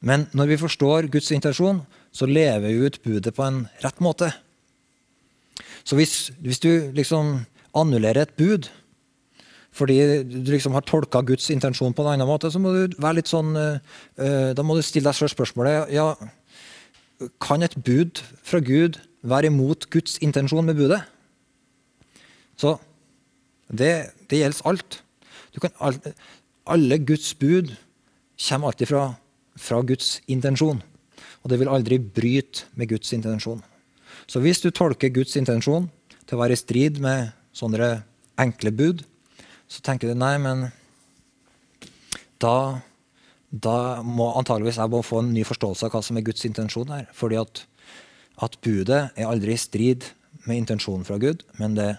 [0.00, 1.82] Men når vi forstår Guds intensjon,
[2.12, 4.30] så lever vi ut budet på en rett måte.
[5.84, 7.42] Så hvis, hvis du liksom
[7.76, 8.70] annullerer et bud
[9.70, 13.20] fordi du liksom har tolka Guds intensjon på en annen måte, så må du være
[13.20, 13.78] litt sånn uh,
[14.50, 16.08] Da må du stille deg selv spørsmålet ja,
[17.38, 20.98] Kan et bud fra Gud være imot Guds intensjon med budet?
[22.58, 22.74] Så
[23.70, 24.98] det, det gjelder alt.
[25.62, 26.00] Kan,
[26.66, 27.70] alle Guds bud
[28.40, 29.04] kommer alltid fra,
[29.58, 30.82] fra Guds intensjon.
[31.42, 33.62] Og det vil aldri bryte med Guds intensjon.
[34.30, 35.88] Så hvis du tolker Guds intensjon
[36.26, 38.02] til å være i strid med sånne
[38.40, 39.02] enkle bud,
[39.70, 40.68] så tenker du nei, men
[42.42, 42.80] da,
[43.50, 46.92] da må antageligvis jeg må få en ny forståelse av hva som er Guds intensjon
[46.92, 47.08] her.
[47.16, 47.64] Fordi at,
[48.42, 50.08] at budet er aldri i strid
[50.46, 51.92] med intensjonen fra Gud, men det,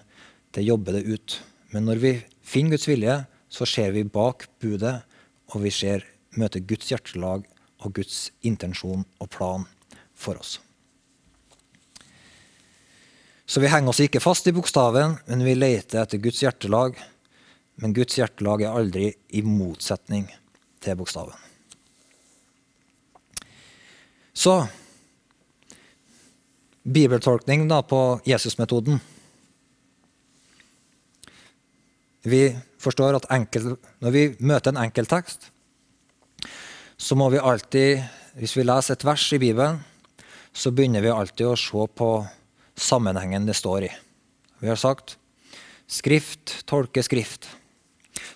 [0.56, 1.38] det jobber det ut.
[1.72, 2.12] Men når vi
[2.44, 5.00] finner Guds vilje, så ser vi bak budet,
[5.52, 6.04] og vi ser,
[6.38, 7.46] møter Guds hjertelag
[7.82, 9.66] og Guds intensjon og plan
[10.14, 10.58] for oss.
[13.46, 16.96] Så vi henger oss ikke fast i bokstaven, men vi leter etter Guds hjertelag.
[17.82, 20.28] Men Guds hjertelag er aldri i motsetning
[20.80, 21.36] til bokstaven.
[24.32, 24.54] Så
[26.82, 29.00] bibeltolkning da på Jesusmetoden.
[32.22, 32.42] Vi
[32.80, 35.50] forstår at enkel, når vi møter en enkelttekst,
[37.02, 37.98] så må vi alltid,
[38.38, 39.80] hvis vi leser et vers i Bibelen,
[40.54, 42.10] så begynner vi alltid å se på
[42.78, 43.90] sammenhengen det står i.
[44.62, 45.16] Vi har sagt
[45.90, 47.48] skrift tolker skrift.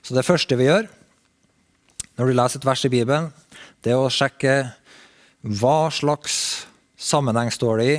[0.02, 0.90] Så det første vi gjør
[2.16, 3.30] når du leser et vers i Bibelen,
[3.84, 4.56] det er å sjekke
[5.46, 6.66] hva slags
[6.98, 7.96] sammenheng står det i,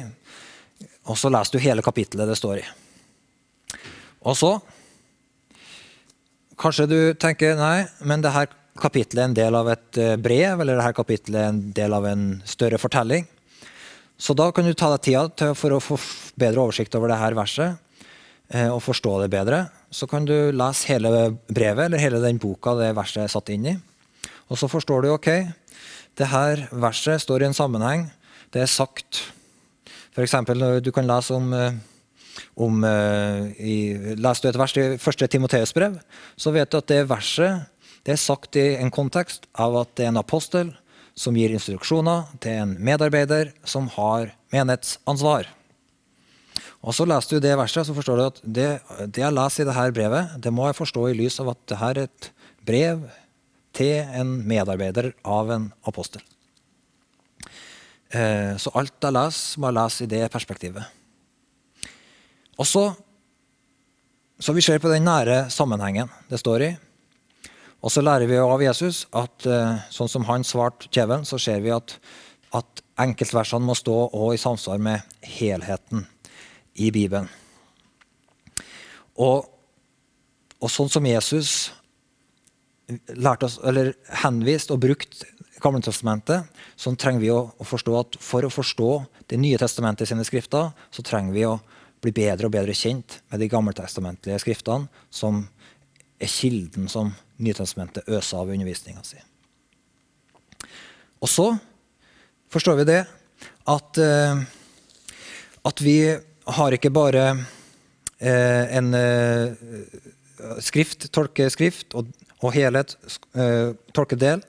[1.08, 2.66] og så leser du hele kapittelet det står i.
[4.28, 4.58] Og så
[6.58, 8.48] Kanskje du tenker nei, men det her
[8.82, 12.30] kapittelet er en del av et eh, brev, eller dette kapitlet en del av en
[12.48, 13.26] større fortelling.
[14.18, 16.00] Så da kan du ta deg tida for å få
[16.40, 17.76] bedre oversikt over dette verset
[18.50, 19.68] eh, og forstå det bedre.
[19.94, 21.12] Så kan du lese hele
[21.48, 23.76] brevet eller hele den boka det verset er satt inn i.
[24.50, 25.30] Og så forstår du ok,
[26.18, 28.08] det her verset står i en sammenheng.
[28.54, 29.28] Det er sagt
[30.18, 30.34] F.eks.
[30.82, 31.78] du kan lese om eh,
[32.58, 33.76] om, i,
[34.18, 35.98] Leser du et vers i første Timoteus brev,
[36.38, 37.66] så vet du at det verset
[38.08, 40.70] det er sagt i en kontekst av at det er en apostel
[41.18, 45.50] som gir instruksjoner til en medarbeider som har menighetsansvar.
[46.88, 48.70] Og Så leser du det verset, så forstår du at det,
[49.12, 51.90] det jeg leser i dette brevet, det må jeg forstå i lys av at dette
[51.90, 52.30] er et
[52.64, 53.04] brev
[53.76, 56.24] til en medarbeider av en apostel.
[58.16, 60.96] Eh, så alt jeg leser, må jeg lese i det perspektivet.
[62.56, 62.88] Og så,
[64.40, 66.76] så vi ser på den nære sammenhengen det står i.
[67.86, 71.62] Og så lærer vi av Jesus at eh, sånn som han svarte kjeven, så ser
[71.66, 71.98] vi at,
[72.58, 73.98] at enkeltversene må stå
[74.34, 76.08] i samsvar med helheten
[76.82, 77.30] i Bibelen.
[79.18, 79.46] Og,
[80.58, 81.72] og sånn som Jesus
[83.18, 85.26] lærte oss, eller henvist og brukt
[85.58, 86.46] Gamletestamentet,
[86.78, 88.92] så trenger vi å, å, forstå at for å forstå
[89.28, 91.56] Det nye testamentet sine skrifter, så trenger vi å
[92.00, 95.42] bli bedre og bedre kjent med de gammeltestamentlige skriftene, som
[96.22, 99.20] er kilden som Nytestamentet øser av undervisninga si.
[101.22, 101.48] Og så
[102.54, 103.02] forstår vi det
[103.68, 104.44] at, uh,
[105.68, 105.98] at vi
[106.58, 112.10] har ikke bare uh, en uh, skrift, tolkeskrift og,
[112.46, 112.94] og helhet,
[113.98, 114.44] tolkedel,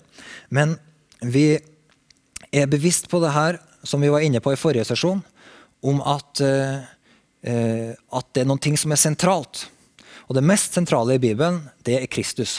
[0.53, 0.75] men
[1.25, 1.57] vi
[2.53, 5.23] er bevisst på det her, som vi var inne på i forrige sesjon,
[5.81, 6.43] om at,
[7.41, 9.65] at det er noen ting som er sentralt.
[10.29, 12.59] Og det mest sentrale i Bibelen, det er Kristus.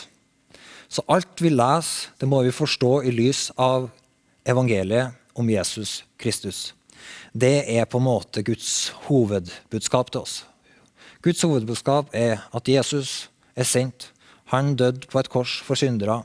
[0.89, 3.91] Så alt vi leser, det må vi forstå i lys av
[4.49, 6.73] evangeliet om Jesus Kristus.
[7.31, 10.39] Det er på en måte Guds hovedbudskap til oss.
[11.21, 14.09] Guds hovedbudskap er at Jesus er sendt.
[14.49, 16.23] Han døde på et kors for syndere.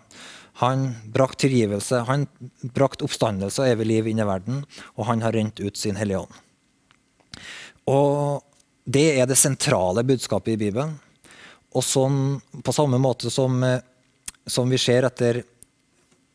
[0.62, 2.28] Han brakte tilgivelse, han
[2.76, 4.60] brakte oppstandelse og evig liv inn i verden,
[4.94, 6.42] og han har rent ut sin Hellige Ånd.
[7.90, 8.44] Og
[8.84, 10.90] Det er det sentrale budskapet i Bibelen.
[11.72, 12.18] Og sånn,
[12.60, 13.56] på samme måte som,
[14.46, 15.42] som, vi ser etter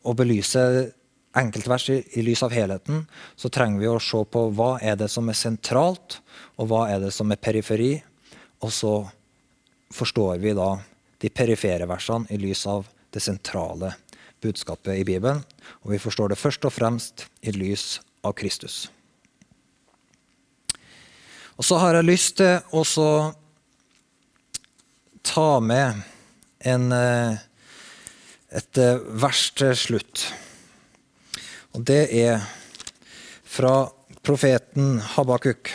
[0.02, 0.62] å belyse
[1.36, 3.04] enkeltvers i, i lys av helheten,
[3.36, 6.18] så trenger vi å se på hva er det som er sentralt,
[6.58, 7.92] og hva er det som er periferi.
[8.64, 8.94] Og så
[9.94, 10.72] forstår vi da
[11.20, 13.94] de perifere versene i lys av det sentrale
[14.40, 15.42] budskapet i Bibelen,
[15.84, 18.88] og vi forstår det først og fremst i lys av Kristus.
[21.60, 22.84] Og så har jeg lyst til å
[25.28, 26.00] ta med
[26.64, 27.36] en, eh,
[28.50, 30.26] et eh, vers til slutt.
[31.76, 32.42] Og det er
[33.46, 33.90] fra
[34.26, 35.70] profeten Habakuk.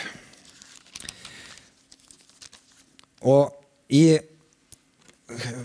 [3.26, 3.52] Og
[3.92, 4.18] i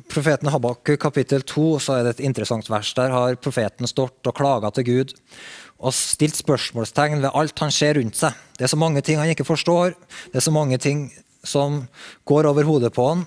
[0.09, 2.93] profeten Habakuk kapittel 2 så er det et interessant vers.
[2.97, 5.13] Der har profeten stått og klaga til Gud
[5.81, 8.37] og stilt spørsmålstegn ved alt han ser rundt seg.
[8.57, 9.95] Det er så mange ting han ikke forstår.
[10.29, 11.07] Det er så mange ting
[11.43, 11.81] som
[12.29, 13.23] går over hodet på han.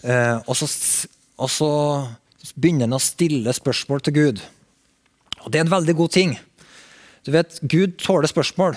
[0.00, 0.68] Eh, og, så,
[1.36, 1.68] og, så,
[2.54, 4.42] begynner han å stille spørsmål til Gud.
[5.44, 6.36] Og det er en veldig god ting.
[7.26, 8.76] Du vet, Gud tåler spørsmål.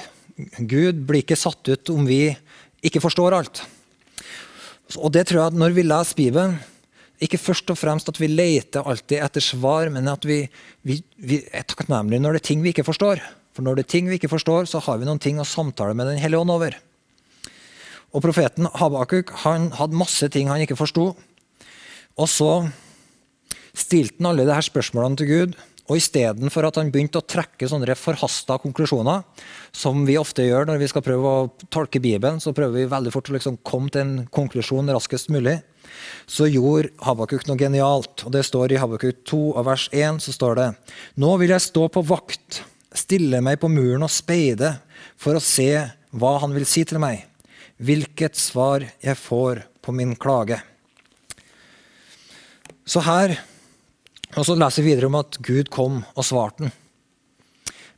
[0.66, 2.32] Gud blir ikke satt ut om vi
[2.86, 3.62] ikke forstår alt.
[4.98, 6.58] Og det tror jeg at når vi leser Bibelen,
[7.20, 10.46] ikke først og fremst at vi leter alltid etter svar, men at vi,
[10.88, 13.22] vi, vi er takknemlige når det er ting vi ikke forstår.
[13.54, 15.98] For når det er ting vi ikke forstår, så har vi noen ting å samtale
[15.98, 16.78] med Den hellige ånd over.
[18.16, 21.12] Og profeten Habakuk han hadde masse ting han ikke forsto.
[22.18, 22.54] Og så
[23.74, 25.60] stilte han alle disse spørsmålene til Gud.
[25.90, 29.24] Og istedenfor at han begynte å trekke sånne forhasta konklusjoner,
[29.74, 33.14] som vi ofte gjør når vi skal prøve å tolke Bibelen, så prøver vi veldig
[33.16, 35.58] fort å liksom komme til en konklusjon raskest mulig,
[36.30, 38.22] så gjorde Habakuk noe genialt.
[38.28, 40.68] Og Det står i Habakuk 2 av vers 1 så står det
[41.18, 42.62] Nå vil jeg stå på vakt,
[42.94, 44.76] stille meg på muren og speide
[45.18, 45.72] for å se
[46.14, 47.26] hva han vil si til meg,
[47.82, 50.62] hvilket svar jeg får på min klage.
[52.90, 53.40] Så her
[54.38, 56.74] og Så leser vi videre om at Gud kom og svarte den.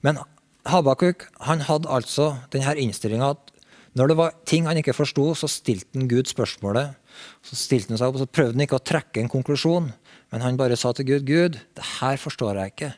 [0.01, 0.21] Men
[0.69, 3.51] Habakuk han hadde altså denne innstillinga at
[3.97, 6.95] når det var ting han ikke forsto, så stilte han Gud spørsmålet.
[7.43, 9.89] Så stilte han seg opp og så prøvde han ikke å trekke en konklusjon,
[10.31, 12.93] men han bare sa til Gud Gud, det her forstår jeg ikke,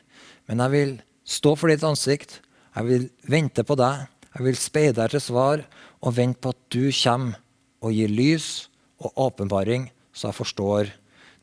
[0.46, 0.92] men jeg vil
[1.26, 2.38] stå for ditt ansikt.
[2.74, 4.06] Jeg vil vente på deg.
[4.34, 5.62] Jeg vil speide til svar
[6.02, 7.40] og vente på at du kommer
[7.84, 8.68] og gir lys
[9.02, 10.92] og åpenbaring, så jeg forstår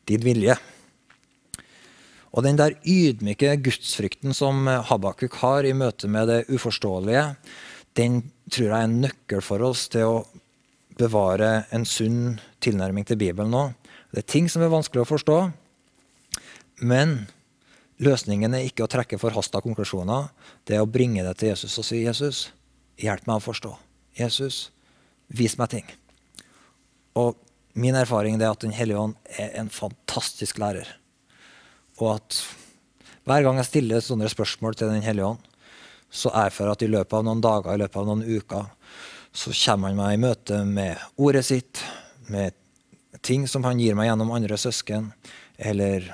[0.08, 0.56] din vilje.
[2.32, 7.34] Og den der ydmyke gudsfrykten som Habakuk har i møte med det uforståelige,
[7.98, 10.22] den tror jeg er en nøkkel for oss til å
[10.96, 13.66] bevare en sunn tilnærming til Bibelen nå.
[14.12, 15.38] Det er ting som er vanskelig å forstå,
[16.88, 17.14] men
[18.02, 20.30] løsningen er ikke å trekke forhasta konklusjoner.
[20.68, 22.50] Det er å bringe det til Jesus og si, 'Jesus,
[22.96, 23.76] hjelp meg å forstå.'
[24.16, 24.70] 'Jesus,
[25.28, 25.90] vis meg ting.'
[27.14, 27.36] Og
[27.74, 31.01] min erfaring er at Den hellige ånd er en fantastisk lærer.
[32.02, 32.42] Og at
[33.22, 35.42] hver gang jeg stiller sånne spørsmål til Den hellige ånd,
[36.12, 38.66] så erfarer jeg at i løpet av noen dager, i løpet av noen uker,
[39.32, 41.80] så kommer han meg i møte med ordet sitt,
[42.28, 42.58] med
[43.24, 45.12] ting som han gir meg gjennom andre søsken,
[45.56, 46.10] eller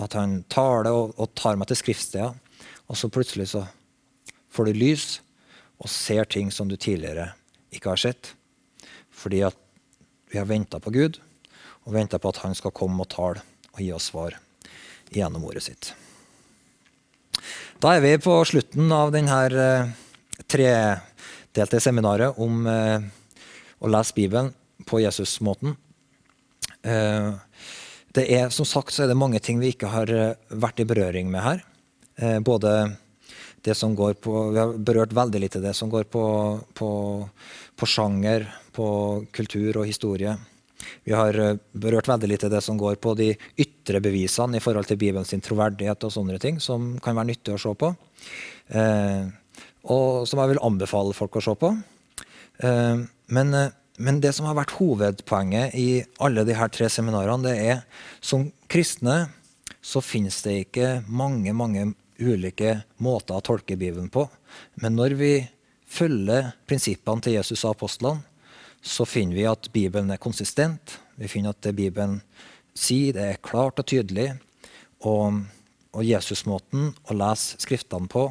[0.00, 2.34] at han taler og, og tar meg til skriftsteder.
[2.88, 3.66] Og så plutselig så
[4.50, 5.06] får du lys
[5.78, 7.30] og ser ting som du tidligere
[7.70, 8.32] ikke har sett.
[9.12, 9.58] Fordi at
[10.32, 11.20] vi har venta på Gud,
[11.84, 13.44] og venta på at han skal komme og tale
[13.76, 14.40] og gi oss svar
[15.14, 15.92] gjennom ordet sitt.
[17.78, 19.90] Da er vi på slutten av denne eh,
[20.50, 23.04] tredelte seminaret om eh,
[23.78, 24.50] å lese Bibelen
[24.88, 25.76] på Jesus-måten.
[26.82, 27.30] Eh,
[28.18, 30.10] det er, som sagt så er det mange ting vi ikke har
[30.48, 31.60] vært i berøring med her.
[32.42, 32.72] Både
[33.62, 36.24] det som går på Vi har berørt veldig lite det som går på,
[36.74, 36.90] på,
[37.76, 38.88] på sjanger, på
[39.30, 40.34] kultur og historie.
[41.04, 41.34] Vi har
[41.72, 46.06] berørt veldig lite det som går på de ytre bevisene i forhold til Bibelens troverdighet
[46.06, 47.92] og sånne ting, som kan være nyttig å se på.
[48.68, 49.26] Eh,
[49.88, 51.72] og som jeg vil anbefale folk å se på.
[52.58, 53.04] Eh,
[53.34, 57.56] men, eh, men, det som har vært hovedpoenget i alle de her tre seminarene, det
[57.58, 57.84] er
[58.20, 59.28] som kristne
[59.82, 64.28] så finnes det ikke mange, mange ulike måter å tolke Bibelen på.
[64.82, 65.32] Men når vi
[65.88, 68.22] følger prinsippene til Jesus og apostlene,
[68.82, 70.98] så finner vi at Bibelen er konsistent.
[71.18, 72.20] Vi finner at det Bibelen
[72.78, 74.30] sier, det er klart og tydelig.
[75.06, 75.42] Og,
[75.94, 78.28] og Jesusmåten å lese Skriftene på,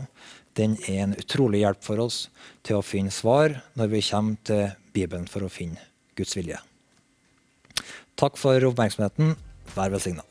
[0.57, 2.23] den er en utrolig hjelp for oss
[2.65, 4.63] til å finne svar når vi kommer til
[4.95, 5.83] Bibelen for å finne
[6.17, 6.57] Guds vilje.
[8.17, 9.35] Takk for oppmerksomheten.
[9.75, 10.25] Vær velsigna.